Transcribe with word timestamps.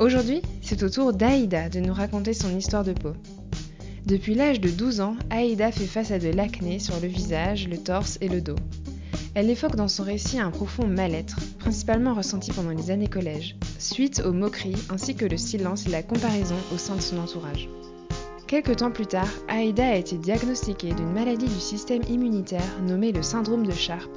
Aujourd'hui, 0.00 0.40
c'est 0.62 0.82
au 0.82 0.88
tour 0.88 1.12
d'Aïda 1.12 1.68
de 1.68 1.78
nous 1.78 1.92
raconter 1.92 2.32
son 2.32 2.56
histoire 2.56 2.84
de 2.84 2.94
peau. 2.94 3.12
Depuis 4.06 4.34
l'âge 4.34 4.58
de 4.58 4.70
12 4.70 5.02
ans, 5.02 5.14
Aïda 5.28 5.70
fait 5.70 5.84
face 5.84 6.10
à 6.10 6.18
de 6.18 6.30
l'acné 6.30 6.78
sur 6.78 6.98
le 7.00 7.06
visage, 7.06 7.68
le 7.68 7.76
torse 7.76 8.16
et 8.22 8.30
le 8.30 8.40
dos. 8.40 8.56
Elle 9.34 9.50
évoque 9.50 9.76
dans 9.76 9.88
son 9.88 10.02
récit 10.02 10.40
un 10.40 10.50
profond 10.50 10.86
mal-être, 10.86 11.38
principalement 11.58 12.14
ressenti 12.14 12.50
pendant 12.50 12.70
les 12.70 12.90
années 12.90 13.08
collège, 13.08 13.56
suite 13.78 14.22
aux 14.24 14.32
moqueries 14.32 14.82
ainsi 14.88 15.14
que 15.14 15.26
le 15.26 15.36
silence 15.36 15.86
et 15.86 15.90
la 15.90 16.02
comparaison 16.02 16.56
au 16.74 16.78
sein 16.78 16.96
de 16.96 17.02
son 17.02 17.18
entourage. 17.18 17.68
Quelques 18.46 18.76
temps 18.76 18.90
plus 18.90 19.06
tard, 19.06 19.28
Aïda 19.48 19.86
a 19.86 19.96
été 19.96 20.16
diagnostiquée 20.16 20.94
d'une 20.94 21.12
maladie 21.12 21.46
du 21.46 21.60
système 21.60 22.02
immunitaire 22.08 22.80
nommée 22.86 23.12
le 23.12 23.22
syndrome 23.22 23.66
de 23.66 23.72
Sharp, 23.72 24.10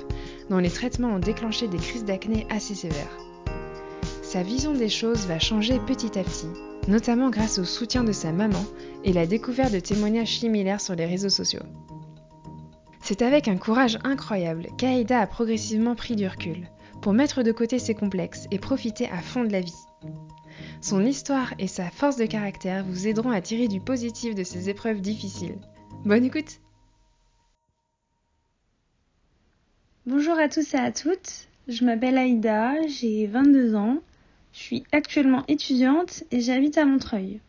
dont 0.49 0.59
les 0.59 0.71
traitements 0.71 1.15
ont 1.15 1.19
déclenché 1.19 1.67
des 1.67 1.77
crises 1.77 2.05
d'acné 2.05 2.47
assez 2.49 2.73
sévères. 2.73 3.22
Sa 4.33 4.41
vision 4.41 4.73
des 4.73 4.89
choses 4.89 5.27
va 5.27 5.37
changer 5.37 5.77
petit 5.77 6.17
à 6.17 6.23
petit, 6.23 6.47
notamment 6.87 7.29
grâce 7.29 7.59
au 7.59 7.65
soutien 7.65 8.03
de 8.03 8.11
sa 8.11 8.31
maman 8.31 8.65
et 9.03 9.13
la 9.13 9.27
découverte 9.27 9.71
de 9.71 9.79
témoignages 9.79 10.39
similaires 10.39 10.81
sur 10.81 10.95
les 10.95 11.05
réseaux 11.05 11.29
sociaux. 11.29 11.61
C'est 12.99 13.21
avec 13.21 13.47
un 13.47 13.57
courage 13.57 13.99
incroyable 14.03 14.69
qu'Aïda 14.75 15.19
a 15.19 15.27
progressivement 15.27 15.93
pris 15.93 16.15
du 16.15 16.27
recul 16.27 16.67
pour 17.03 17.13
mettre 17.13 17.43
de 17.43 17.51
côté 17.51 17.77
ses 17.77 17.93
complexes 17.93 18.47
et 18.49 18.57
profiter 18.57 19.07
à 19.07 19.21
fond 19.21 19.43
de 19.43 19.51
la 19.51 19.61
vie. 19.61 19.85
Son 20.81 21.05
histoire 21.05 21.53
et 21.59 21.67
sa 21.67 21.91
force 21.91 22.15
de 22.15 22.25
caractère 22.25 22.83
vous 22.83 23.07
aideront 23.07 23.29
à 23.29 23.39
tirer 23.39 23.67
du 23.67 23.81
positif 23.81 24.33
de 24.33 24.43
ces 24.43 24.67
épreuves 24.67 25.01
difficiles. 25.01 25.59
Bonne 26.05 26.25
écoute 26.25 26.59
Bonjour 30.07 30.39
à 30.39 30.49
tous 30.49 30.73
et 30.73 30.77
à 30.77 30.91
toutes, 30.91 31.49
je 31.67 31.85
m'appelle 31.85 32.17
Aïda, 32.17 32.87
j'ai 32.87 33.27
22 33.27 33.75
ans, 33.75 33.99
je 34.53 34.59
suis 34.59 34.83
actuellement 34.91 35.43
étudiante 35.47 36.23
et 36.31 36.39
j'habite 36.39 36.77
à 36.77 36.85
Montreuil. 36.85 37.41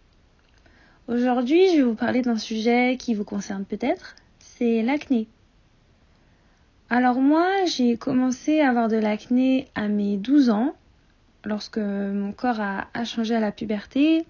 Aujourd'hui, 1.07 1.71
je 1.71 1.77
vais 1.77 1.83
vous 1.83 1.95
parler 1.95 2.23
d'un 2.23 2.39
sujet 2.39 2.97
qui 2.99 3.15
vous 3.15 3.25
concerne 3.25 3.67
peut-être, 3.67 4.17
c'est 4.39 4.83
l'acné. 4.83 5.29
Alors 6.89 7.21
moi, 7.21 7.67
j'ai 7.67 7.99
commencé 7.99 8.61
à 8.61 8.71
avoir 8.71 8.89
de 8.89 8.97
l'acné 8.97 9.69
à 9.75 9.89
mes 9.89 10.17
12 10.17 10.49
ans, 10.49 10.75
lorsque 11.45 11.79
mon 11.79 12.33
corps 12.33 12.61
a, 12.61 13.05
changé 13.05 13.35
à 13.35 13.41
la 13.41 13.53
puberté. 13.53 14.25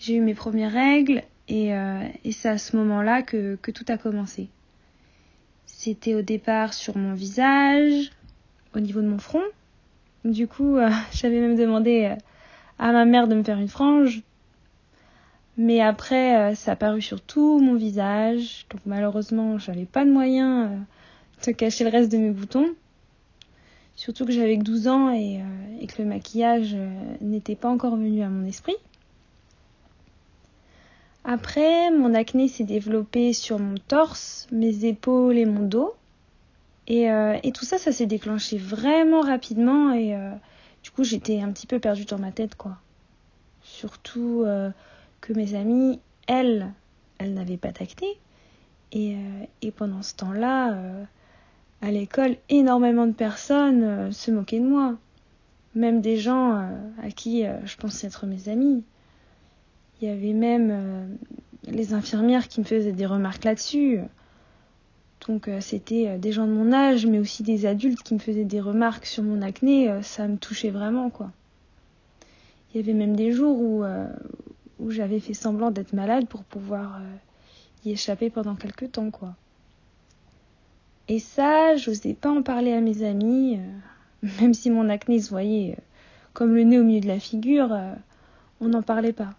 J'ai 0.00 0.16
eu 0.16 0.20
mes 0.20 0.34
premières 0.34 0.72
règles 0.72 1.22
et, 1.46 1.72
euh, 1.72 2.02
c'est 2.32 2.48
à 2.48 2.58
ce 2.58 2.76
moment-là 2.76 3.22
que, 3.22 3.56
que 3.62 3.70
tout 3.70 3.84
a 3.88 3.96
commencé. 3.96 4.48
C'était 5.66 6.14
au 6.14 6.22
départ 6.22 6.74
sur 6.74 6.96
mon 6.96 7.14
visage, 7.14 8.10
au 8.74 8.80
niveau 8.80 9.02
de 9.02 9.06
mon 9.06 9.18
front. 9.18 9.42
Du 10.24 10.46
coup, 10.46 10.76
euh, 10.76 10.90
j'avais 11.12 11.40
même 11.40 11.56
demandé 11.56 12.10
euh, 12.10 12.16
à 12.78 12.92
ma 12.92 13.04
mère 13.04 13.28
de 13.28 13.34
me 13.34 13.42
faire 13.42 13.58
une 13.58 13.68
frange. 13.68 14.22
Mais 15.56 15.80
après, 15.80 16.54
ça 16.54 16.72
a 16.72 16.76
paru 16.76 17.02
sur 17.02 17.20
tout 17.20 17.58
mon 17.58 17.74
visage. 17.74 18.66
Donc 18.70 18.80
malheureusement, 18.86 19.58
j'avais 19.58 19.84
pas 19.84 20.06
de 20.06 20.10
moyen 20.10 20.86
de 21.46 21.52
cacher 21.52 21.84
le 21.84 21.90
reste 21.90 22.10
de 22.10 22.16
mes 22.16 22.30
boutons. 22.30 22.68
Surtout 23.94 24.24
que 24.24 24.32
j'avais 24.32 24.56
que 24.56 24.62
12 24.62 24.88
ans 24.88 25.10
et, 25.12 25.40
que 25.86 26.00
le 26.00 26.08
maquillage 26.08 26.74
n'était 27.20 27.56
pas 27.56 27.68
encore 27.68 27.96
venu 27.96 28.22
à 28.22 28.30
mon 28.30 28.46
esprit. 28.46 28.76
Après, 31.24 31.90
mon 31.90 32.14
acné 32.14 32.48
s'est 32.48 32.64
développé 32.64 33.34
sur 33.34 33.58
mon 33.58 33.74
torse, 33.76 34.48
mes 34.50 34.86
épaules 34.86 35.36
et 35.36 35.44
mon 35.44 35.66
dos. 35.66 35.94
Et, 36.90 37.08
euh, 37.08 37.38
et 37.44 37.52
tout 37.52 37.64
ça, 37.64 37.78
ça 37.78 37.92
s'est 37.92 38.06
déclenché 38.06 38.58
vraiment 38.58 39.20
rapidement 39.20 39.92
et 39.92 40.16
euh, 40.16 40.32
du 40.82 40.90
coup, 40.90 41.04
j'étais 41.04 41.40
un 41.40 41.52
petit 41.52 41.68
peu 41.68 41.78
perdue 41.78 42.04
dans 42.04 42.18
ma 42.18 42.32
tête, 42.32 42.56
quoi. 42.56 42.78
Surtout 43.62 44.42
euh, 44.44 44.70
que 45.20 45.32
mes 45.32 45.54
amies, 45.54 46.00
elles, 46.26 46.72
elles 47.18 47.32
n'avaient 47.32 47.58
pas 47.58 47.70
d'acné. 47.70 48.08
Et, 48.90 49.14
et 49.62 49.70
pendant 49.70 50.02
ce 50.02 50.16
temps-là, 50.16 50.76
à 51.80 51.90
l'école, 51.92 52.36
énormément 52.48 53.06
de 53.06 53.12
personnes 53.12 54.10
se 54.10 54.32
moquaient 54.32 54.58
de 54.58 54.66
moi. 54.66 54.96
Même 55.76 56.00
des 56.00 56.16
gens 56.16 56.54
à 57.00 57.10
qui 57.14 57.44
je 57.44 57.76
pensais 57.76 58.08
être 58.08 58.26
mes 58.26 58.48
amis. 58.48 58.82
Il 60.02 60.08
y 60.08 60.10
avait 60.10 60.32
même 60.32 61.16
les 61.68 61.94
infirmières 61.94 62.48
qui 62.48 62.58
me 62.58 62.64
faisaient 62.64 62.90
des 62.90 63.06
remarques 63.06 63.44
là-dessus. 63.44 64.00
Donc 65.26 65.48
euh, 65.48 65.60
c'était 65.60 66.08
euh, 66.08 66.18
des 66.18 66.32
gens 66.32 66.46
de 66.46 66.52
mon 66.52 66.72
âge, 66.72 67.06
mais 67.06 67.18
aussi 67.18 67.42
des 67.42 67.66
adultes 67.66 68.02
qui 68.02 68.14
me 68.14 68.18
faisaient 68.18 68.44
des 68.44 68.60
remarques 68.60 69.06
sur 69.06 69.22
mon 69.22 69.42
acné. 69.42 69.90
ça 70.02 70.26
me 70.28 70.36
touchait 70.36 70.70
vraiment, 70.70 71.10
quoi. 71.10 71.30
Il 72.72 72.80
y 72.80 72.84
avait 72.84 72.94
même 72.94 73.16
des 73.16 73.32
jours 73.32 73.60
où, 73.60 73.84
où 74.78 74.90
j'avais 74.92 75.18
fait 75.18 75.34
semblant 75.34 75.72
d'être 75.72 75.92
malade 75.92 76.28
pour 76.28 76.44
pouvoir 76.44 77.00
y 77.84 77.90
échapper 77.90 78.30
pendant 78.30 78.54
quelques 78.54 78.92
temps, 78.92 79.10
quoi. 79.10 79.34
Et 81.08 81.18
ça, 81.18 81.74
j'osais 81.74 82.14
pas 82.14 82.30
en 82.30 82.42
parler 82.42 82.72
à 82.72 82.80
mes 82.80 83.02
amis, 83.02 83.58
même 84.40 84.54
si 84.54 84.70
mon 84.70 84.88
acné 84.88 85.20
se 85.20 85.30
voyait 85.30 85.76
comme 86.32 86.54
le 86.54 86.62
nez 86.62 86.78
au 86.78 86.84
milieu 86.84 87.00
de 87.00 87.08
la 87.08 87.18
figure, 87.18 87.76
on 88.60 88.68
n'en 88.68 88.82
parlait 88.82 89.12
pas 89.12 89.34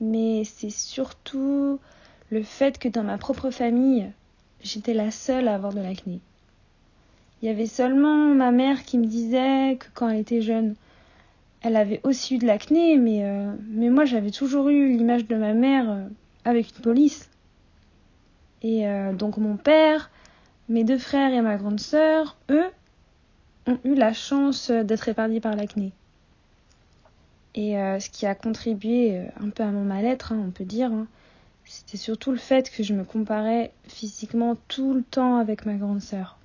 mais 0.00 0.44
c'est 0.44 0.70
surtout 0.70 1.78
le 2.30 2.42
fait 2.42 2.78
que 2.78 2.88
dans 2.88 3.02
ma 3.02 3.18
propre 3.18 3.50
famille, 3.50 4.10
j'étais 4.62 4.94
la 4.94 5.10
seule 5.10 5.48
à 5.48 5.54
avoir 5.54 5.72
de 5.72 5.80
l'acné. 5.80 6.20
Il 7.42 7.46
y 7.46 7.48
avait 7.48 7.66
seulement 7.66 8.34
ma 8.34 8.52
mère 8.52 8.84
qui 8.84 8.98
me 8.98 9.06
disait 9.06 9.76
que 9.76 9.86
quand 9.94 10.08
elle 10.08 10.20
était 10.20 10.42
jeune, 10.42 10.74
elle 11.62 11.76
avait 11.76 12.00
aussi 12.04 12.36
eu 12.36 12.38
de 12.38 12.46
l'acné, 12.46 12.96
mais, 12.96 13.24
euh, 13.24 13.52
mais 13.68 13.90
moi 13.90 14.04
j'avais 14.04 14.30
toujours 14.30 14.68
eu 14.68 14.88
l'image 14.88 15.26
de 15.26 15.36
ma 15.36 15.54
mère 15.54 15.90
euh, 15.90 16.06
avec 16.44 16.76
une 16.76 16.82
police. 16.82 17.30
Et 18.62 18.86
euh, 18.86 19.12
donc 19.12 19.38
mon 19.38 19.56
père, 19.56 20.10
mes 20.68 20.84
deux 20.84 20.98
frères 20.98 21.32
et 21.32 21.40
ma 21.40 21.56
grande 21.56 21.80
sœur, 21.80 22.36
eux, 22.50 22.70
ont 23.66 23.78
eu 23.84 23.94
la 23.94 24.12
chance 24.12 24.70
d'être 24.70 25.08
épargnés 25.08 25.40
par 25.40 25.56
l'acné. 25.56 25.92
Et 27.54 27.72
ce 27.72 28.08
qui 28.08 28.26
a 28.26 28.36
contribué 28.36 29.22
un 29.40 29.50
peu 29.50 29.64
à 29.64 29.72
mon 29.72 29.82
mal-être, 29.82 30.32
hein, 30.32 30.40
on 30.46 30.50
peut 30.50 30.64
dire, 30.64 30.92
hein, 30.92 31.08
c'était 31.70 31.98
surtout 31.98 32.32
le 32.32 32.36
fait 32.36 32.68
que 32.68 32.82
je 32.82 32.92
me 32.92 33.04
comparais 33.04 33.70
physiquement 33.86 34.56
tout 34.66 34.92
le 34.92 35.04
temps 35.04 35.36
avec 35.36 35.66
ma 35.66 35.74
grande 35.74 36.00
sœur. 36.00 36.36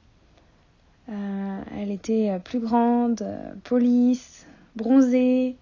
Euh, 1.09 1.61
elle 1.75 1.89
était 1.89 2.39
plus 2.43 2.59
grande, 2.59 3.25
police, 3.63 4.45
bronzée, 4.75 5.55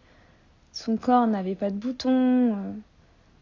son 0.74 0.98
corps 0.98 1.28
n'avait 1.28 1.56
pas 1.56 1.70
de 1.70 1.76
boutons, 1.76 2.58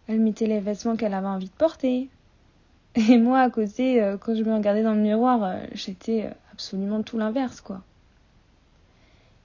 elle 0.07 0.19
mettait 0.19 0.45
les 0.45 0.59
vêtements 0.59 0.95
qu'elle 0.95 1.15
avait 1.15 1.25
envie 1.25 1.49
de 1.49 1.57
porter. 1.57 2.07
Et 2.95 3.17
moi, 3.17 3.39
à 3.39 3.49
côté, 3.49 4.15
quand 4.21 4.35
je 4.35 4.43
me 4.43 4.53
regardais 4.53 4.83
dans 4.83 4.93
le 4.93 5.01
miroir, 5.01 5.55
j'étais 5.73 6.29
absolument 6.51 7.01
tout 7.01 7.17
l'inverse, 7.17 7.61
quoi. 7.61 7.81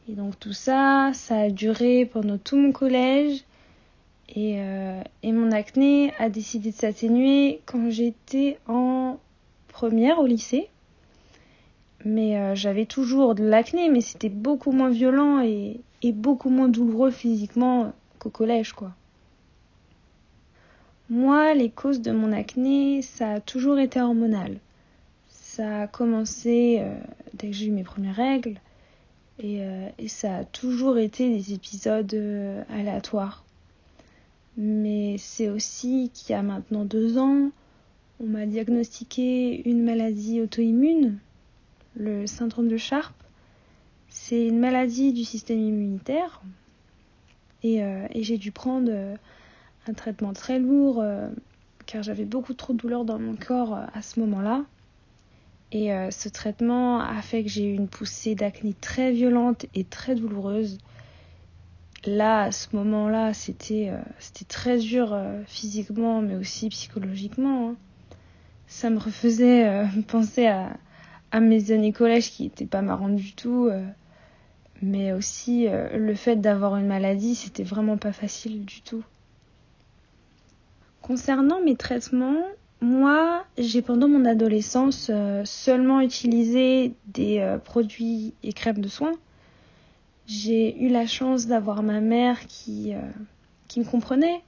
Et 0.08 0.12
donc 0.12 0.38
tout 0.38 0.52
ça, 0.52 1.10
ça 1.14 1.36
a 1.36 1.50
duré 1.50 2.06
pendant 2.06 2.38
tout 2.38 2.56
mon 2.56 2.72
collège. 2.72 3.44
Et, 4.34 4.60
euh, 4.60 5.00
et 5.22 5.32
mon 5.32 5.52
acné 5.52 6.12
a 6.18 6.28
décidé 6.28 6.70
de 6.70 6.76
s'atténuer 6.76 7.60
quand 7.64 7.90
j'étais 7.90 8.58
en 8.66 9.18
première 9.68 10.18
au 10.18 10.26
lycée. 10.26 10.68
Mais 12.04 12.38
euh, 12.38 12.54
j'avais 12.54 12.86
toujours 12.86 13.34
de 13.34 13.44
l'acné, 13.44 13.90
mais 13.90 14.00
c'était 14.00 14.28
beaucoup 14.28 14.70
moins 14.72 14.90
violent 14.90 15.40
et, 15.40 15.80
beaucoup 16.14 16.50
moins 16.50 16.68
douloureux 16.68 17.10
physiquement 17.10 17.92
qu'au 18.20 18.30
collège, 18.30 18.74
quoi. 18.74 18.92
Moi, 21.10 21.52
les 21.54 21.68
causes 21.68 22.00
de 22.00 22.12
mon 22.12 22.32
acné, 22.32 23.02
ça 23.02 23.32
a 23.32 23.40
toujours 23.40 23.80
été 23.80 24.00
hormonal. 24.00 24.60
Ça 25.28 25.82
a 25.82 25.86
commencé 25.88 26.78
euh, 26.80 26.94
dès 27.34 27.48
que 27.48 27.54
j'ai 27.54 27.66
eu 27.66 27.70
mes 27.72 27.82
premières 27.82 28.14
règles. 28.14 28.60
Et, 29.40 29.60
ça 30.06 30.36
a 30.36 30.44
toujours 30.44 30.96
été 30.98 31.28
des 31.28 31.52
épisodes 31.52 32.14
euh, 32.14 32.62
aléatoires. 32.70 33.45
Mais 34.56 35.16
c'est 35.18 35.50
aussi 35.50 36.10
qu'il 36.14 36.32
y 36.32 36.34
a 36.34 36.42
maintenant 36.42 36.84
deux 36.84 37.18
ans, 37.18 37.50
on 38.20 38.26
m'a 38.26 38.46
diagnostiqué 38.46 39.68
une 39.68 39.84
maladie 39.84 40.40
auto-immune, 40.40 41.18
le 41.94 42.26
syndrome 42.26 42.68
de 42.68 42.76
Sharp. 42.76 43.14
C'est 44.08 44.46
une 44.46 44.58
maladie 44.58 45.12
du 45.12 45.24
système 45.24 45.60
immunitaire. 45.60 46.40
Et, 47.62 47.80
et 47.80 48.22
j'ai 48.22 48.38
dû 48.38 48.52
prendre 48.52 48.90
un 49.86 49.92
traitement 49.92 50.32
très 50.32 50.58
lourd 50.58 51.04
car 51.84 52.02
j'avais 52.02 52.24
beaucoup 52.24 52.54
trop 52.54 52.72
de 52.72 52.78
douleurs 52.78 53.04
dans 53.04 53.18
mon 53.18 53.34
corps 53.34 53.74
à 53.74 54.02
ce 54.02 54.20
moment-là. 54.20 54.64
Et 55.72 55.90
ce 56.10 56.28
traitement 56.28 57.00
a 57.00 57.20
fait 57.22 57.42
que 57.42 57.50
j'ai 57.50 57.64
eu 57.64 57.74
une 57.74 57.88
poussée 57.88 58.34
d'acné 58.34 58.74
très 58.80 59.12
violente 59.12 59.66
et 59.74 59.84
très 59.84 60.14
douloureuse 60.14 60.78
là, 62.06 62.44
à 62.44 62.52
ce 62.52 62.74
moment-là, 62.74 63.34
c'était 63.34 63.90
euh, 63.90 64.00
très 64.48 64.78
dur 64.78 65.12
euh, 65.12 65.42
physiquement, 65.46 66.22
mais 66.22 66.36
aussi 66.36 66.68
psychologiquement. 66.68 67.70
Hein. 67.70 67.76
Ça 68.66 68.90
me 68.90 68.98
refaisait 68.98 69.66
euh, 69.68 69.84
penser 70.08 70.46
à, 70.46 70.76
à, 71.30 71.40
mes 71.40 71.70
années 71.72 71.92
collège 71.92 72.30
qui 72.30 72.44
n'étaient 72.44 72.66
pas 72.66 72.82
marrantes 72.82 73.16
du 73.16 73.34
tout. 73.34 73.70
mais 74.82 75.12
aussi 75.12 75.68
le 75.68 76.14
fait 76.14 76.36
d'avoir 76.36 76.76
une 76.76 76.86
maladie, 76.86 77.34
c'était 77.34 77.64
vraiment 77.64 77.96
pas 77.96 78.12
facile 78.12 78.64
du 78.64 78.82
tout. 78.82 79.04
Concernant 81.02 81.62
mes 81.62 81.76
traitements, 81.76 82.42
moi, 82.80 83.44
j'ai 83.58 83.80
pendant 83.80 84.08
mon 84.08 84.24
adolescence 84.24 85.10
seulement 85.44 86.00
utilisé 86.00 86.94
des 87.06 87.56
produits 87.64 88.34
et 88.42 88.52
crèmes 88.52 88.80
de 88.80 88.88
soins 88.88 89.14
j'ai 90.26 90.82
eu 90.82 90.88
la 90.88 91.06
chance 91.06 91.46
d'avoir 91.46 91.82
ma 91.82 92.00
mère 92.00 92.46
qui, 92.48 92.94
euh, 92.94 93.00
qui 93.68 93.80
me 93.80 93.84
comprenait 93.84 94.40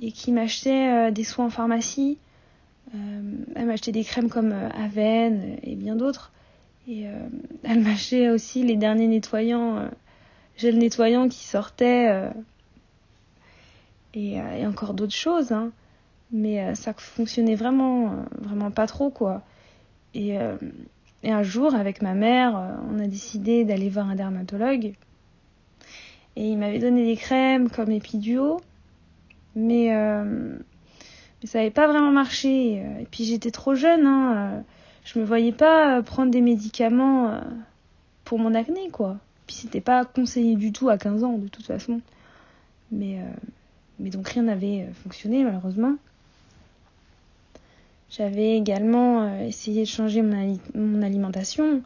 et 0.00 0.12
qui 0.12 0.32
m'achetait 0.32 0.88
euh, 0.88 1.10
des 1.10 1.24
soins 1.24 1.46
en 1.46 1.50
pharmacie. 1.50 2.18
Euh, 2.94 3.22
elle 3.54 3.66
m'achetait 3.66 3.92
des 3.92 4.02
crèmes 4.02 4.30
comme 4.30 4.52
Aven 4.52 5.58
et 5.62 5.76
bien 5.76 5.94
d'autres. 5.94 6.32
Et 6.88 7.04
elle 7.62 7.80
m'achetait 7.82 8.30
aussi 8.30 8.64
les 8.64 8.74
derniers 8.74 9.06
nettoyants, 9.06 9.88
gel 10.56 10.76
nettoyant 10.78 11.28
qui 11.28 11.44
sortaient. 11.44 12.32
Et, 14.14 14.40
encore 14.66 14.94
d'autres 14.94 15.14
choses. 15.14 15.52
Hein. 15.52 15.70
Mais 16.32 16.74
ça 16.74 16.92
fonctionnait 16.94 17.54
vraiment, 17.54 18.24
vraiment 18.40 18.72
pas 18.72 18.88
trop, 18.88 19.10
quoi. 19.10 19.42
Et, 20.14 20.36
et 21.22 21.30
un 21.30 21.42
jour, 21.44 21.76
avec 21.76 22.02
ma 22.02 22.14
mère, 22.14 22.80
on 22.90 22.98
a 22.98 23.06
décidé 23.06 23.64
d'aller 23.64 23.90
voir 23.90 24.08
un 24.08 24.16
dermatologue. 24.16 24.94
Et 26.36 26.50
il 26.50 26.58
m'avait 26.58 26.78
donné 26.78 27.04
des 27.04 27.16
crèmes 27.16 27.70
comme 27.70 27.90
Epiduo, 27.90 28.60
mais, 29.54 29.94
euh, 29.94 30.56
mais 31.42 31.46
ça 31.48 31.58
n'avait 31.58 31.70
pas 31.70 31.88
vraiment 31.88 32.12
marché. 32.12 32.74
Et 32.76 33.06
puis 33.10 33.24
j'étais 33.24 33.50
trop 33.50 33.74
jeune, 33.74 34.06
hein. 34.06 34.62
je 35.04 35.18
me 35.18 35.24
voyais 35.24 35.52
pas 35.52 36.02
prendre 36.02 36.30
des 36.30 36.40
médicaments 36.40 37.30
euh, 37.30 37.40
pour 38.24 38.38
mon 38.38 38.54
acné, 38.54 38.90
quoi. 38.90 39.18
Puis 39.46 39.56
c'était 39.56 39.80
pas 39.80 40.04
conseillé 40.04 40.54
du 40.54 40.72
tout 40.72 40.88
à 40.88 40.98
15 40.98 41.24
ans, 41.24 41.38
de 41.38 41.48
toute 41.48 41.66
façon. 41.66 42.00
Mais, 42.92 43.18
euh, 43.18 43.22
mais 43.98 44.10
donc 44.10 44.28
rien 44.28 44.44
n'avait 44.44 44.88
fonctionné, 45.02 45.42
malheureusement. 45.42 45.96
J'avais 48.10 48.56
également 48.56 49.40
essayé 49.40 49.82
de 49.82 49.88
changer 49.88 50.22
mon, 50.22 50.58
mon, 50.74 51.02
alimentation 51.02 51.82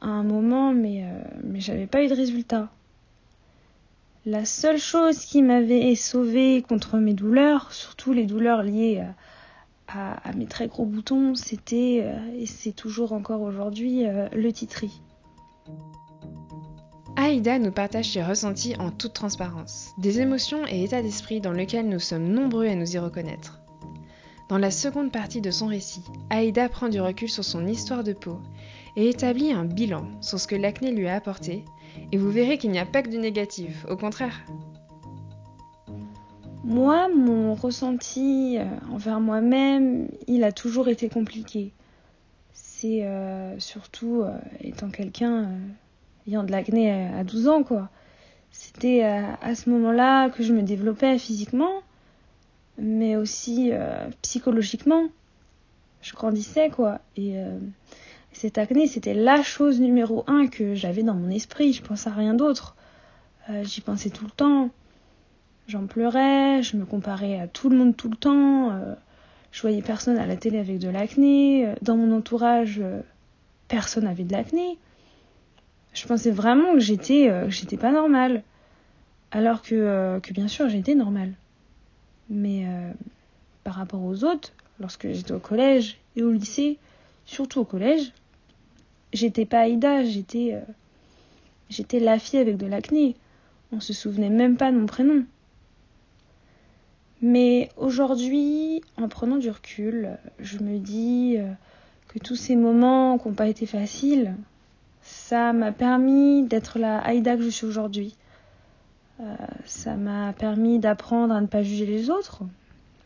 à 0.00 0.06
un 0.06 0.22
moment, 0.22 0.72
mais, 0.72 1.04
mais 1.42 1.60
j'avais 1.60 1.88
pas 1.88 2.04
eu 2.04 2.08
de 2.08 2.14
résultat. 2.14 2.68
La 4.26 4.44
seule 4.44 4.78
chose 4.78 5.24
qui 5.24 5.42
m'avait 5.42 5.94
sauvée 5.94 6.60
contre 6.60 6.98
mes 6.98 7.14
douleurs, 7.14 7.72
surtout 7.72 8.12
les 8.12 8.26
douleurs 8.26 8.62
liées 8.62 9.02
à, 9.88 10.32
mes 10.36 10.46
très 10.46 10.68
gros 10.68 10.84
boutons, 10.84 11.34
c'était, 11.34 12.02
euh, 12.04 12.18
et 12.36 12.46
c'est 12.46 12.72
toujours 12.72 13.12
encore 13.12 13.40
aujourd'hui, 13.40 14.06
euh, 14.06 14.28
le 14.32 14.52
titri. 14.52 15.00
Aïda 17.16 17.58
nous 17.58 17.72
partage 17.72 18.12
ses 18.12 18.22
ressentis 18.22 18.76
en 18.78 18.90
toute 18.90 19.14
transparence, 19.14 19.90
des 19.98 20.20
émotions 20.20 20.66
et 20.68 20.84
états 20.84 21.02
d'esprit 21.02 21.40
dans 21.40 21.52
lesquels 21.52 21.88
nous 21.88 21.98
sommes 21.98 22.28
nombreux 22.28 22.66
à 22.66 22.74
nous 22.74 22.94
y 22.94 22.98
reconnaître. 22.98 23.60
Dans 24.48 24.58
la 24.58 24.70
seconde 24.70 25.12
partie 25.12 25.40
de 25.40 25.50
son 25.50 25.66
récit, 25.66 26.04
Aïda 26.28 26.68
prend 26.68 26.88
du 26.88 27.00
recul 27.00 27.28
sur 27.28 27.44
son 27.44 27.66
histoire 27.66 28.04
de 28.04 28.12
peau 28.12 28.38
et 28.96 29.08
établit 29.08 29.52
un 29.52 29.64
bilan 29.64 30.06
sur 30.20 30.40
ce 30.40 30.46
que 30.46 30.56
l'acné 30.56 30.90
lui 30.92 31.08
a 31.08 31.14
apporté 31.14 31.64
et 32.12 32.16
vous 32.16 32.30
verrez 32.30 32.58
qu'il 32.58 32.70
n'y 32.70 32.78
a 32.78 32.86
pas 32.86 33.02
que 33.02 33.08
du 33.08 33.18
négatif, 33.18 33.84
au 33.88 33.96
contraire. 33.96 34.44
Moi, 36.64 37.08
mon 37.08 37.54
ressenti 37.54 38.58
euh, 38.58 38.64
envers 38.92 39.20
moi-même, 39.20 40.08
il 40.26 40.44
a 40.44 40.52
toujours 40.52 40.88
été 40.88 41.08
compliqué. 41.08 41.72
C'est 42.52 43.04
euh, 43.04 43.58
surtout 43.58 44.22
euh, 44.22 44.36
étant 44.60 44.90
quelqu'un 44.90 45.48
ayant 46.28 46.44
de 46.44 46.52
l'acné 46.52 46.92
à 46.92 47.24
12 47.24 47.48
ans, 47.48 47.62
quoi. 47.62 47.88
C'était 48.52 49.02
à 49.04 49.54
ce 49.54 49.70
moment-là 49.70 50.28
que 50.28 50.42
je 50.42 50.52
me 50.52 50.62
développais 50.62 51.16
physiquement, 51.18 51.82
mais 52.78 53.14
aussi 53.14 53.70
psychologiquement. 54.22 55.04
Je 56.02 56.12
grandissais, 56.14 56.68
quoi. 56.68 56.98
Et 57.16 57.36
cette 58.32 58.58
acné, 58.58 58.86
c'était 58.86 59.14
la 59.14 59.42
chose 59.42 59.80
numéro 59.80 60.24
un 60.26 60.46
que 60.46 60.74
j'avais 60.74 61.02
dans 61.02 61.14
mon 61.14 61.30
esprit. 61.30 61.72
Je 61.72 61.82
pensais 61.82 62.08
à 62.08 62.12
rien 62.12 62.34
d'autre. 62.34 62.76
Euh, 63.48 63.64
j'y 63.64 63.80
pensais 63.80 64.10
tout 64.10 64.24
le 64.24 64.30
temps. 64.30 64.70
J'en 65.66 65.86
pleurais, 65.86 66.62
je 66.62 66.76
me 66.76 66.84
comparais 66.84 67.38
à 67.38 67.48
tout 67.48 67.68
le 67.68 67.76
monde 67.76 67.96
tout 67.96 68.08
le 68.08 68.16
temps. 68.16 68.70
Euh, 68.70 68.94
je 69.52 69.60
voyais 69.60 69.82
personne 69.82 70.16
à 70.18 70.26
la 70.26 70.36
télé 70.36 70.58
avec 70.58 70.78
de 70.78 70.88
l'acné. 70.88 71.66
Euh, 71.66 71.74
dans 71.82 71.96
mon 71.96 72.16
entourage, 72.16 72.80
personne 73.68 74.04
n'avait 74.04 74.24
de 74.24 74.32
l'acné. 74.32 74.78
Je 75.92 76.06
pensais 76.06 76.30
vraiment 76.30 76.74
que 76.74 76.80
j'étais 76.80 77.50
j'étais 77.50 77.76
pas 77.76 77.90
normale. 77.90 78.44
Alors 79.32 79.62
que, 79.62 80.20
que 80.20 80.32
bien 80.32 80.46
sûr 80.46 80.68
j'étais 80.68 80.94
normale. 80.94 81.32
Mais 82.28 82.64
par 83.64 83.74
rapport 83.74 84.02
aux 84.04 84.22
autres, 84.22 84.52
lorsque 84.78 85.08
j'étais 85.10 85.32
au 85.32 85.40
collège 85.40 85.98
et 86.14 86.22
au 86.22 86.30
lycée, 86.30 86.78
surtout 87.26 87.60
au 87.60 87.64
collège, 87.64 88.12
j'étais 89.12 89.44
pas 89.44 89.60
Aïda, 89.60 90.04
j'étais 90.04 90.54
euh, 90.54 90.72
j'étais 91.68 92.00
la 92.00 92.18
fille 92.18 92.38
avec 92.38 92.56
de 92.56 92.66
l'acné. 92.66 93.16
On 93.72 93.80
se 93.80 93.92
souvenait 93.92 94.30
même 94.30 94.56
pas 94.56 94.72
de 94.72 94.76
mon 94.76 94.86
prénom. 94.86 95.24
Mais 97.22 97.68
aujourd'hui, 97.76 98.82
en 98.96 99.08
prenant 99.08 99.36
du 99.36 99.50
recul, 99.50 100.16
je 100.38 100.58
me 100.58 100.78
dis 100.78 101.36
euh, 101.38 101.52
que 102.08 102.18
tous 102.18 102.36
ces 102.36 102.56
moments 102.56 103.18
qui 103.18 103.28
n'ont 103.28 103.34
pas 103.34 103.48
été 103.48 103.66
faciles, 103.66 104.34
ça 105.02 105.52
m'a 105.52 105.72
permis 105.72 106.44
d'être 106.44 106.78
la 106.78 106.98
Aïda 106.98 107.36
que 107.36 107.42
je 107.42 107.50
suis 107.50 107.66
aujourd'hui. 107.66 108.16
Euh, 109.20 109.36
ça 109.66 109.96
m'a 109.96 110.32
permis 110.32 110.78
d'apprendre 110.78 111.34
à 111.34 111.40
ne 111.40 111.46
pas 111.46 111.62
juger 111.62 111.84
les 111.84 112.08
autres, 112.08 112.42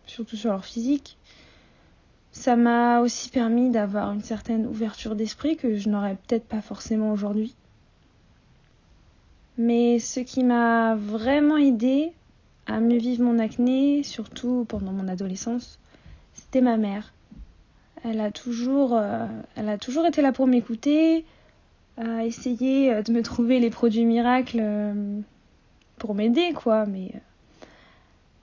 surtout 0.06 0.36
sur 0.36 0.50
leur 0.50 0.64
physique. 0.64 1.18
Ça 2.34 2.56
m'a 2.56 3.00
aussi 3.00 3.30
permis 3.30 3.70
d'avoir 3.70 4.12
une 4.12 4.20
certaine 4.20 4.66
ouverture 4.66 5.14
d'esprit 5.14 5.56
que 5.56 5.76
je 5.76 5.88
n'aurais 5.88 6.16
peut-être 6.16 6.44
pas 6.44 6.60
forcément 6.60 7.12
aujourd'hui. 7.12 7.54
Mais 9.56 10.00
ce 10.00 10.18
qui 10.18 10.42
m'a 10.42 10.96
vraiment 10.96 11.56
aidé 11.56 12.12
à 12.66 12.80
mieux 12.80 12.98
vivre 12.98 13.22
mon 13.22 13.38
acné, 13.38 14.02
surtout 14.02 14.66
pendant 14.68 14.90
mon 14.90 15.06
adolescence, 15.06 15.78
c'était 16.32 16.60
ma 16.60 16.76
mère. 16.76 17.14
Elle 18.02 18.20
a 18.20 18.32
toujours, 18.32 18.96
euh, 18.96 19.26
elle 19.54 19.68
a 19.68 19.78
toujours 19.78 20.04
été 20.04 20.20
là 20.20 20.32
pour 20.32 20.48
m'écouter, 20.48 21.24
à 21.96 22.24
essayer 22.24 22.92
euh, 22.92 23.02
de 23.02 23.12
me 23.12 23.22
trouver 23.22 23.60
les 23.60 23.70
produits 23.70 24.04
miracles 24.04 24.58
euh, 24.60 25.20
pour 25.98 26.16
m'aider, 26.16 26.52
quoi. 26.52 26.84
Mais 26.84 27.12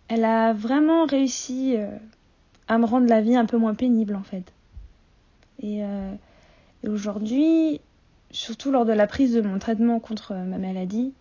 elle 0.07 0.23
a 0.23 0.53
vraiment 0.53 1.05
réussi 1.05 1.75
à 2.71 2.77
me 2.77 2.85
rendre 2.85 3.07
la 3.07 3.19
vie 3.19 3.35
un 3.35 3.45
peu 3.45 3.57
moins 3.57 3.75
pénible 3.75 4.15
en 4.15 4.23
fait. 4.23 4.53
Euh, 5.61 6.13
et, 6.83 6.87
aujourd'hui, 6.87 7.81
surtout 8.31 8.71
lors 8.71 8.85
de 8.85 8.93
la 8.93 9.07
prise 9.07 9.33
de 9.33 9.41
mon 9.41 9.59
traitement 9.59 9.99
contre 9.99 10.33
ma 10.33 10.57
maladie, 10.57 11.11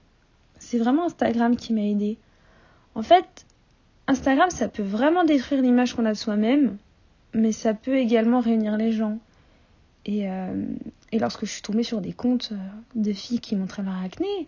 c'est 0.60 0.78
vraiment 0.78 1.06
Instagram 1.06 1.56
qui 1.56 1.72
m'a 1.72 1.82
aidé. 1.82 2.18
En 2.94 3.02
fait, 3.02 3.46
Instagram, 4.06 4.48
ça 4.50 4.68
peut 4.68 4.84
vraiment 4.84 5.24
détruire 5.24 5.60
l'image 5.60 5.94
qu'on 5.94 6.04
a 6.04 6.12
de 6.12 6.16
soi-même, 6.16 6.76
mais 7.34 7.50
ça 7.50 7.74
peut 7.74 7.96
également 7.96 8.38
réunir 8.38 8.76
les 8.76 8.92
gens. 8.92 9.18
Et, 10.06 10.30
euh, 10.30 10.64
et 11.10 11.18
lorsque 11.18 11.46
je 11.46 11.50
suis 11.50 11.62
tombée 11.62 11.82
sur 11.82 12.00
des 12.00 12.12
comptes 12.12 12.50
euh, 12.52 12.58
de 12.94 13.12
filles 13.12 13.40
qui 13.40 13.56
montraient 13.56 13.82
leur 13.82 14.00
acné, 14.04 14.46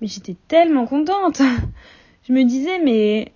mais 0.00 0.06
j'étais 0.06 0.36
tellement 0.46 0.86
contente. 0.86 1.42
Je 2.28 2.32
me 2.32 2.44
disais, 2.44 2.80
mais, 2.82 3.32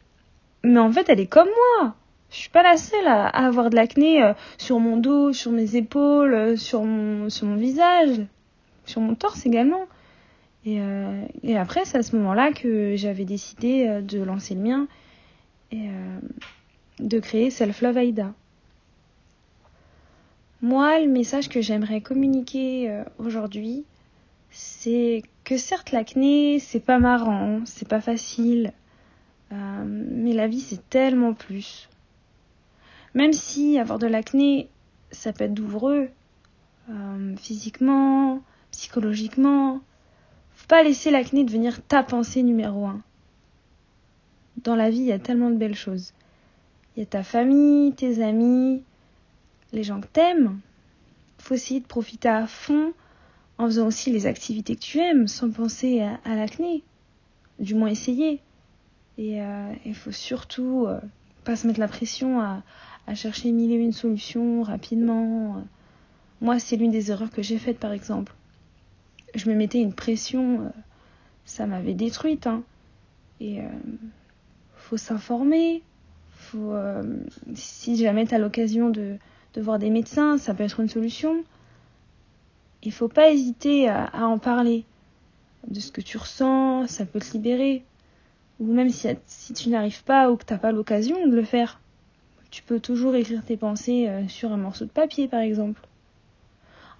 mais 0.64 0.80
en 0.80 0.90
fait, 0.90 1.08
elle 1.08 1.20
est 1.20 1.28
comme 1.28 1.48
moi. 1.78 1.94
Je 2.30 2.36
suis 2.36 2.50
pas 2.50 2.62
la 2.62 2.76
seule 2.76 3.06
à, 3.06 3.26
avoir 3.26 3.70
de 3.70 3.76
l'acné 3.76 4.22
euh, 4.22 4.32
sur 4.58 4.78
mon 4.78 4.96
dos, 4.96 5.32
sur 5.32 5.50
mes 5.50 5.76
épaules, 5.76 6.34
euh, 6.34 6.56
sur 6.56 6.84
mon, 6.84 7.28
sur 7.28 7.46
mon 7.46 7.56
visage, 7.56 8.20
sur 8.84 9.00
mon 9.00 9.14
torse 9.14 9.46
également. 9.46 9.86
Et, 10.64 10.80
euh, 10.80 11.24
et 11.42 11.56
après, 11.56 11.84
c'est 11.84 11.98
à 11.98 12.02
ce 12.02 12.14
moment-là 12.16 12.52
que 12.52 12.94
j'avais 12.96 13.24
décidé 13.24 14.00
de 14.02 14.22
lancer 14.22 14.54
le 14.54 14.60
mien 14.60 14.88
et 15.72 15.88
de 16.98 17.18
créer 17.18 17.48
Self 17.48 17.80
Love 17.80 17.96
Aida. 17.96 18.34
Moi, 20.60 21.00
le 21.00 21.06
message 21.06 21.48
que 21.48 21.62
j'aimerais 21.62 22.02
communiquer 22.02 23.02
aujourd'hui, 23.18 23.84
c'est 24.50 25.22
que 25.44 25.56
certes 25.56 25.92
l'acné, 25.92 26.58
c'est 26.58 26.80
pas 26.80 26.98
marrant, 26.98 27.60
c'est 27.64 27.88
pas 27.88 28.00
facile, 28.00 28.72
euh, 29.52 29.84
mais 29.84 30.32
la 30.32 30.46
vie 30.46 30.60
c'est 30.60 30.88
tellement 30.88 31.34
plus. 31.34 31.88
Même 33.14 33.32
si 33.32 33.78
avoir 33.78 33.98
de 33.98 34.06
l'acné, 34.06 34.68
ça 35.10 35.32
peut 35.32 35.44
être 35.44 35.54
douloureux, 35.54 36.08
euh, 36.88 37.36
physiquement, 37.36 38.42
psychologiquement, 38.70 39.80
faut 40.54 40.66
pas 40.68 40.82
laisser 40.82 41.10
l'acné 41.10 41.44
devenir 41.44 41.82
ta 41.82 42.02
pensée 42.02 42.42
numéro 42.42 42.86
un. 42.86 43.00
Dans 44.58 44.76
la 44.76 44.90
vie, 44.90 44.98
il 44.98 45.06
y 45.06 45.12
a 45.12 45.18
tellement 45.18 45.50
de 45.50 45.56
belles 45.56 45.74
choses. 45.74 46.12
Il 46.94 47.00
y 47.00 47.02
a 47.02 47.06
ta 47.06 47.22
famille, 47.22 47.94
tes 47.94 48.22
amis, 48.22 48.82
les 49.72 49.82
gens 49.82 50.00
que 50.00 50.06
t'aimes. 50.06 50.60
Faut 51.38 51.54
essayer 51.54 51.80
de 51.80 51.86
profiter 51.86 52.28
à 52.28 52.46
fond 52.46 52.92
en 53.58 53.66
faisant 53.66 53.86
aussi 53.86 54.10
les 54.10 54.26
activités 54.26 54.76
que 54.76 54.80
tu 54.80 54.98
aimes 54.98 55.28
sans 55.28 55.50
penser 55.50 56.02
à, 56.02 56.34
l'acné. 56.34 56.82
Du 57.58 57.74
moins 57.74 57.88
essayer. 57.88 58.40
Et 59.18 59.36
il 59.36 59.40
euh, 59.40 59.94
faut 59.94 60.12
surtout 60.12 60.86
euh, 60.86 61.00
pas 61.44 61.56
se 61.56 61.66
mettre 61.66 61.80
la 61.80 61.88
pression 61.88 62.40
à, 62.40 62.62
chercher 63.14 63.50
mille 63.50 63.72
et 63.72 63.74
une 63.74 63.92
solutions 63.92 64.62
rapidement. 64.62 65.64
Moi, 66.40 66.60
c'est 66.60 66.76
l'une 66.76 66.92
des 66.92 67.10
erreurs 67.10 67.30
que 67.30 67.42
j'ai 67.42 67.58
faites 67.58 67.78
par 67.78 67.92
exemple. 67.92 68.32
Je 69.34 69.50
me 69.50 69.54
mettais 69.56 69.80
une 69.80 69.94
pression, 69.94 70.60
euh, 70.60 70.68
ça 71.44 71.66
m'avait 71.66 71.94
détruite. 71.94 72.46
Hein. 72.46 72.62
Et 73.40 73.58
faut 74.76 74.96
s'informer, 74.96 75.82
faut, 76.30 76.74
si 77.54 77.96
jamais 77.96 78.26
tu 78.26 78.34
as 78.34 78.38
l'occasion 78.38 78.90
de, 78.90 79.16
de 79.54 79.60
voir 79.60 79.78
des 79.78 79.88
médecins, 79.88 80.36
ça 80.36 80.52
peut 80.52 80.62
être 80.62 80.80
une 80.80 80.88
solution 80.88 81.42
il 82.82 82.92
faut 82.92 83.08
pas 83.08 83.30
hésiter 83.30 83.88
à, 83.88 84.10
en 84.26 84.38
parler 84.38 84.84
de 85.68 85.80
ce 85.80 85.92
que 85.92 86.00
tu 86.00 86.16
ressens, 86.16 86.86
ça 86.86 87.04
peut 87.04 87.20
te 87.20 87.32
libérer. 87.32 87.84
Ou 88.60 88.72
même 88.72 88.90
si, 88.90 89.16
tu 89.54 89.70
n'arrives 89.70 90.04
pas 90.04 90.30
ou 90.30 90.36
que 90.36 90.44
tu 90.44 90.52
n'as 90.52 90.58
pas 90.58 90.70
l'occasion 90.70 91.26
de 91.26 91.34
le 91.34 91.44
faire, 91.44 91.80
tu 92.50 92.62
peux 92.62 92.78
toujours 92.78 93.14
écrire 93.14 93.42
tes 93.44 93.56
pensées 93.56 94.06
euh, 94.08 94.28
sur 94.28 94.52
un 94.52 94.56
morceau 94.56 94.84
de 94.84 94.90
papier 94.90 95.28
par 95.28 95.40
exemple. 95.40 95.80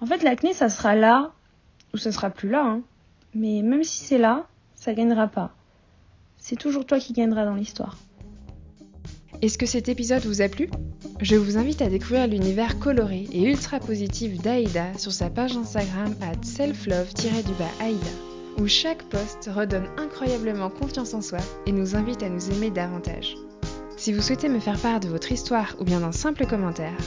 En 0.01 0.07
fait, 0.07 0.23
l'acné, 0.23 0.55
ça 0.55 0.69
sera 0.69 0.95
là 0.95 1.33
ou 1.93 1.99
ça 1.99 2.13
sera 2.13 2.31
plus 2.31 2.49
là. 2.49 2.65
Hein. 2.65 2.83
Mais 3.35 3.63
même 3.63 3.85
si 3.85 4.05
c'est 4.05 4.19
là, 4.19 4.47
ça 4.75 4.95
gagnera 4.95 5.29
pas. 5.29 5.53
C'est 6.39 6.57
toujours 6.57 6.87
toi 6.87 6.99
qui 6.99 7.13
gagneras 7.13 7.45
dans 7.45 7.55
l'histoire. 7.55 7.99
Est-ce 9.43 9.59
que 9.59 9.67
cet 9.67 9.89
épisode 9.89 10.23
vous 10.25 10.43
a 10.43 10.49
plu? 10.49 10.71
Je 11.21 11.37
vous 11.37 11.59
invite 11.59 11.83
à 11.83 11.89
découvrir 11.89 12.27
l'univers 12.27 12.79
coloré 12.79 13.27
et 13.33 13.43
ultra 13.43 13.81
positif 13.81 14.39
d'Aïda 14.39 14.97
sur 14.99 15.13
sa 15.13 15.31
page 15.31 15.57
Instagram 15.57 16.15
at 16.23 16.43
selflove-aïda, 16.43 18.30
où 18.61 18.69
chaque 18.69 19.03
post 19.05 19.49
redonne 19.53 19.89
incroyablement 19.97 20.69
confiance 20.69 21.15
en 21.15 21.23
soi 21.23 21.39
et 21.67 21.73
nous 21.73 21.97
invite 21.97 22.23
à 22.23 22.29
nous 22.29 22.51
aimer 22.51 22.69
davantage. 22.71 23.39
Si 23.97 24.13
vous 24.13 24.21
souhaitez 24.21 24.51
me 24.51 24.61
faire 24.61 24.79
part 24.79 25.01
de 25.01 25.09
votre 25.09 25.33
histoire 25.33 25.75
ou 25.81 25.85
bien 25.85 26.01
d'un 26.01 26.13
simple 26.13 26.45
commentaire, 26.47 26.99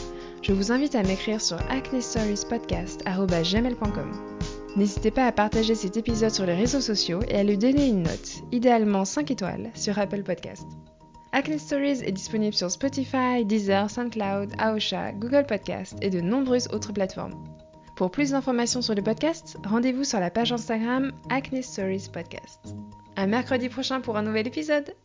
je 0.42 0.52
vous 0.52 0.72
invite 0.72 0.96
à 0.96 1.04
m'écrire 1.04 1.40
sur 1.42 1.60
acnestoriespodcast.gmail.com. 1.70 4.12
N'hésitez 4.76 5.12
pas 5.12 5.28
à 5.28 5.32
partager 5.32 5.76
cet 5.76 5.98
épisode 5.98 6.32
sur 6.32 6.48
les 6.48 6.56
réseaux 6.56 6.82
sociaux 6.82 7.20
et 7.28 7.36
à 7.36 7.44
lui 7.44 7.60
donner 7.60 7.86
une 7.88 8.02
note, 8.02 8.42
idéalement 8.52 9.06
5 9.06 9.30
étoiles, 9.30 9.70
sur 9.76 10.00
Apple 10.00 10.24
Podcast. 10.24 10.66
Acne 11.32 11.60
Stories 11.60 12.02
est 12.04 12.12
disponible 12.12 12.56
sur 12.56 12.72
Spotify, 12.72 13.46
Deezer, 13.46 13.88
SoundCloud, 13.90 14.54
Aosha, 14.58 15.12
Google 15.14 15.46
Podcast 15.48 15.96
et 16.02 16.10
de 16.10 16.20
nombreuses 16.22 16.68
autres 16.74 16.94
plateformes. 16.94 17.36
Pour 17.96 18.10
plus 18.10 18.32
d'informations 18.32 18.82
sur 18.82 18.96
le 18.96 19.04
podcast, 19.04 19.58
rendez-vous 19.66 20.04
sur 20.04 20.20
la 20.20 20.32
page 20.32 20.52
Instagram 20.52 21.12
Acne 21.30 21.62
Stories 21.62 22.10
Podcast. 22.12 22.76
À 23.16 23.28
mercredi 23.28 23.70
prochain 23.70 24.02
pour 24.02 24.18
un 24.18 24.24
nouvel 24.24 24.48
épisode! 24.48 24.96